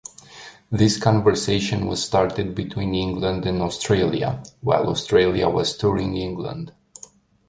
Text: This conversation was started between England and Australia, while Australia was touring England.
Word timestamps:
This 0.71 0.99
conversation 0.99 1.85
was 1.85 2.03
started 2.03 2.55
between 2.55 2.95
England 2.95 3.45
and 3.45 3.61
Australia, 3.61 4.41
while 4.61 4.89
Australia 4.89 5.47
was 5.47 5.77
touring 5.77 6.17
England. 6.17 6.71